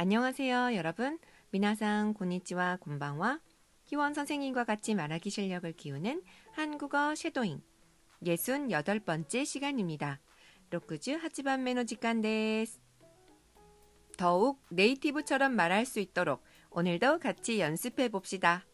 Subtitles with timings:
[0.00, 1.18] 안녕하세요, 여러분.
[1.50, 3.40] 미나상 고니치와 곤방와
[3.86, 7.62] 희원 선생님과 같이 말하기 실력을 키우는 한국어 쉐도잉
[8.22, 10.20] 68번째 시간입니다.
[10.70, 12.80] 로쿠즈 하치반 매너 직간 데스.
[14.16, 18.66] 더욱 네이티브처럼 말할 수 있도록 오늘도 같이 연습해 봅시다.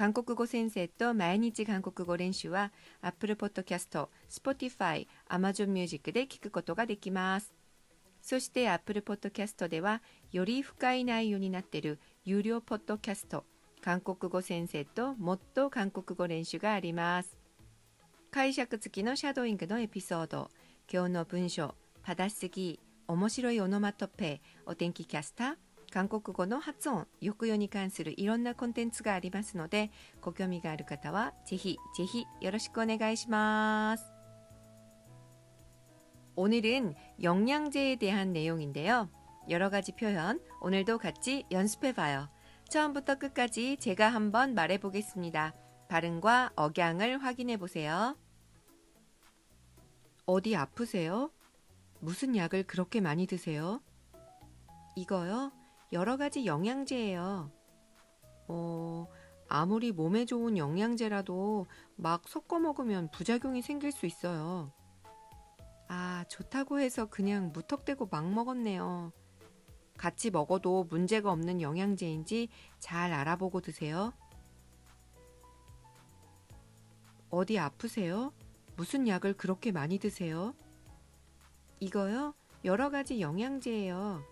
[0.00, 2.70] 한국어 센세또 마이니치 한국어練習は
[3.04, 7.53] 애플 포토캐스터, 스포티파이, 아마존 뮤직 で聞くことができます。
[8.25, 13.43] そして Apple Podcast ではより深い内容になっている有料ポッドキャスト
[13.83, 17.37] 韓国語先生ともっと韓国語練習があります
[18.31, 20.49] 解釈付きのシャドーイングのエピソード
[20.91, 25.53] 今日の文章正しすぎ面白いオノマトペお天気キャスター
[25.91, 34.14] 韓国語の発音、抑揚に関するいろんなコンテンツがありますので、ご興味がある方はぜひぜひよろしくお願いします。
[36.45, 39.09] 오늘은 영양제에 대한 내용인데요.
[39.49, 42.29] 여러 가지 표현 오늘도 같이 연습해 봐요.
[42.69, 45.55] 처음부터 끝까지 제가 한번 말해 보겠습니다.
[45.89, 48.15] 발음과 억양을 확인해 보세요.
[50.27, 51.31] 어디 아프세요?
[51.99, 53.81] 무슨 약을 그렇게 많이 드세요?
[54.95, 55.51] 이거요?
[55.93, 57.51] 여러 가지 영양제예요.
[58.49, 59.07] 어,
[59.47, 64.71] 아무리 몸에 좋은 영양제라도 막 섞어 먹으면 부작용이 생길 수 있어요.
[65.87, 69.11] 아, 좋다고 해서 그냥 무턱대고 막 먹었네요.
[69.97, 74.13] 같이 먹어도 문제가 없는 영양제인지 잘 알아보고 드세요.
[77.29, 78.33] 어디 아프세요?
[78.75, 80.53] 무슨 약을 그렇게 많이 드세요?
[81.79, 82.33] 이거요?
[82.63, 84.23] 여러 가지 영양제예요.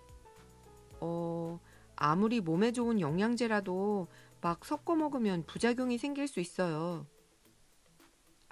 [0.99, 1.59] 어,
[1.95, 4.07] 아무리 몸에 좋은 영양제라도
[4.41, 7.05] 막 섞어 먹으면 부작용이 생길 수 있어요.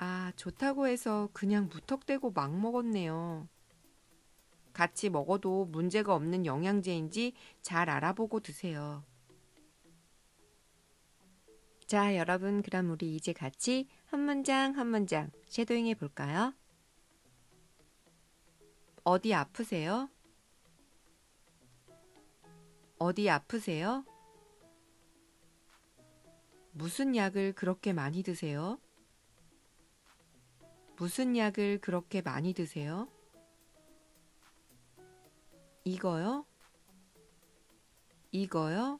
[0.04, 3.48] 아, 좋다고 해서 그냥 무턱대고 막 먹었네요.
[4.74, 9.04] 같이 먹어도 문제가 없는 영양제인지 잘 알아보고 드세요.
[11.86, 16.56] 자, 여러분, 그럼 우리 이제 같이 한 문장 한 문장 쉐도잉 해 볼까요?
[19.04, 20.10] 어디 아프세요?
[22.98, 24.04] 어디 아프세요?
[26.72, 28.80] 무슨 약을 그렇게 많이 드세요?
[31.02, 33.08] 무슨 약을 그렇게 많이 드세요?
[35.84, 36.46] 이거요?
[38.32, 39.00] 이거요?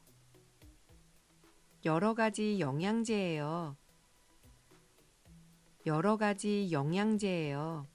[1.84, 3.76] 여러 가지 영양제예요.
[5.86, 7.86] 여러 가지 영양제예요.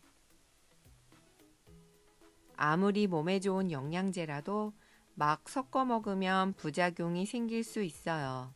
[2.55, 4.71] 아무리 몸에 좋은 영양제라도
[5.15, 8.53] 막 섞어 먹으면 부작용이 생길 수 있어요.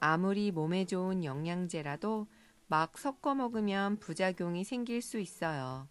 [0.00, 2.26] 아무리 몸에 좋은 영양제라도
[2.74, 5.86] 막 섞어 먹으면 부작용이 생길 수 있어요.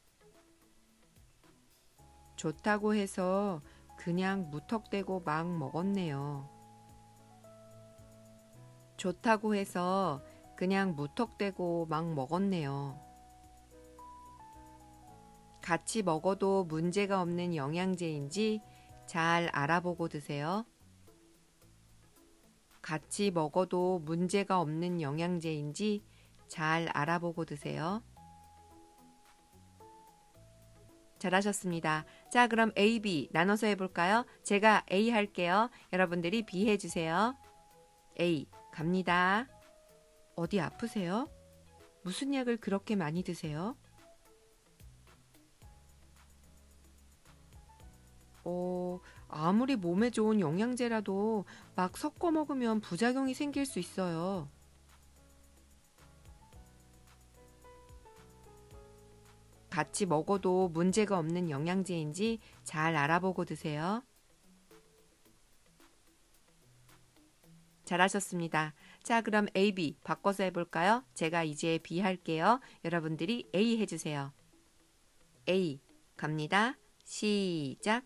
[2.36, 3.62] 좋다고 해서
[3.96, 6.50] 그냥 무턱대고 막 먹었네요.
[8.98, 10.22] 좋다고 해서
[10.58, 13.00] 그냥 무턱대고 막 먹었네요.
[15.62, 18.62] 같이 먹어도 문제가 없는 영양제인지
[19.06, 20.66] 잘 알아보고 드세요.
[22.82, 26.04] 같이 먹어도 문제가 없는 영양제인지
[26.54, 28.04] 잘 알아보고 드세요.
[31.18, 32.06] 잘하셨습니다.
[32.32, 34.24] 자, 그럼 A, B 나눠서 해볼까요?
[34.44, 35.72] 제가 A 할게요.
[35.92, 37.36] 여러분들이 B 해주세요.
[38.22, 39.48] A, 갑니다.
[40.36, 41.28] 어디 아프세요?
[42.04, 43.76] 무슨 약을 그렇게 많이 드세요?
[48.44, 54.53] 어, 아무리 몸에 좋은 영양제라도 막 섞어 먹으면 부작용이 생길 수 있어요.
[59.74, 64.04] 같이 먹어도 문제가 없는 영양제인지 잘 알아보고 드세요.
[67.84, 68.76] 잘하셨습니다.
[69.02, 71.04] 자, 그럼 A, B 바꿔서 해볼까요?
[71.16, 72.60] 제가 이제 B 할게요.
[72.86, 74.32] 여러분들이 A 해주세요.
[75.50, 75.82] A
[76.18, 76.78] 갑니다.
[77.04, 78.06] 시작.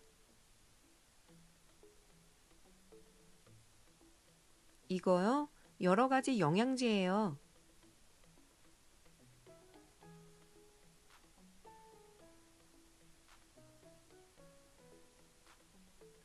[4.88, 5.50] 이거요?
[5.82, 7.38] 여러 가지 영양제예요.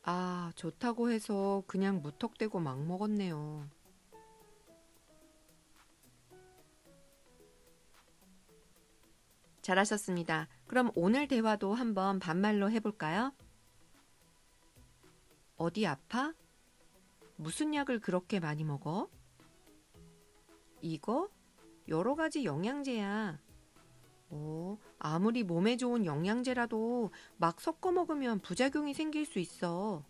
[0.05, 3.69] 아, 좋다고 해서 그냥 무턱대고 막 먹었네요.
[9.63, 10.49] 잘하셨습니다.
[10.67, 13.33] 그럼 오늘 대화도 한번 반말로 해볼까요?
[15.57, 16.35] 어디 아파?
[17.37, 19.09] 무슨 약을 그렇게 많이 먹어?
[20.81, 21.29] 이거?
[21.87, 23.39] 여러 가지 영양제야.
[24.33, 30.05] 어, 아무리 몸에 좋은 영양제라도 막 섞어 먹으면 부작용이 생길 수 있어.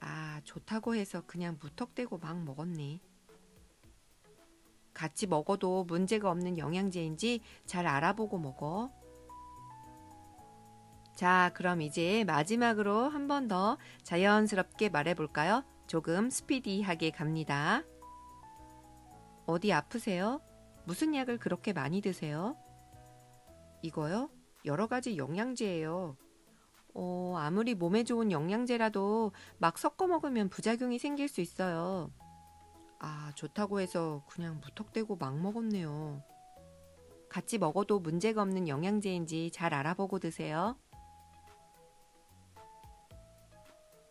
[0.00, 3.00] 아, 좋다고 해서 그냥 무턱대고 막 먹었네.
[4.92, 8.90] 같이 먹어도 문제가 없는 영양제인지 잘 알아보고 먹어.
[11.16, 15.64] 자, 그럼 이제 마지막으로 한 번 더 자연스럽게 말해볼까요?
[15.86, 17.82] 조금 스피디하게 갑니다.
[19.46, 20.40] 어디 아프세요?
[20.84, 22.56] 무슨 약을 그렇게 많이 드세요?
[23.84, 24.30] 이거요?
[24.64, 26.16] 여러 가지 영양제예요.
[26.94, 32.10] 어, 아무리 몸에 좋은 영양제라도 막 섞어 먹으면 부작용이 생길 수 있어요.
[32.98, 36.22] 아, 좋다고 해서 그냥 무턱대고 막 먹었네요.
[37.28, 40.78] 같이 먹어도 문제가 없는 영양제인지 잘 알아보고 드세요.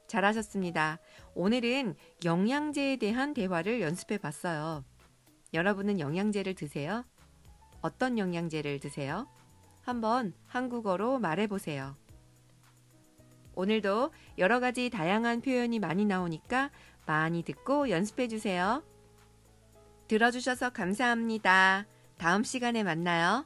[0.06, 1.00] 잘하셨습니다.
[1.34, 4.86] 오늘은 영양제에 대한 대화를 연습해 봤어요.
[5.56, 7.06] 여러분은 영양제를 드세요?
[7.82, 9.28] 어떤 영양제를 드세요?
[9.84, 11.96] 한번 한국어로 말해 보세요.
[13.56, 16.72] 오늘도 여러 가지 다양한 표현이 많이 나오니까
[17.06, 18.82] 많이 듣고 연습해 주세요.
[20.08, 21.86] 들어주셔서 감사합니다.
[22.18, 23.46] 다음 시간에 만나요.